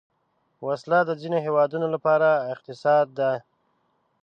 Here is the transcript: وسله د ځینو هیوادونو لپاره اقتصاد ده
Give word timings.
وسله 0.67 0.99
د 1.05 1.11
ځینو 1.21 1.37
هیوادونو 1.45 1.87
لپاره 1.95 2.29
اقتصاد 2.53 3.07
ده 3.17 3.31